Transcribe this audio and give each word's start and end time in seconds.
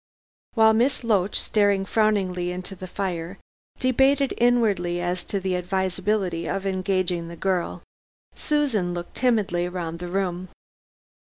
While 0.55 0.73
Miss 0.73 1.03
Loach, 1.03 1.39
staring 1.39 1.85
frowningly 1.85 2.49
into 2.49 2.75
the 2.75 2.87
fire, 2.87 3.37
debated 3.77 4.33
inwardly 4.39 4.99
as 4.99 5.23
to 5.25 5.39
the 5.39 5.55
advisability 5.55 6.49
of 6.49 6.65
engaging 6.65 7.27
the 7.27 7.35
girl, 7.35 7.83
Susan 8.33 8.95
looked 8.95 9.13
timidly 9.13 9.69
round 9.69 9.99
the 9.99 10.07
room. 10.07 10.49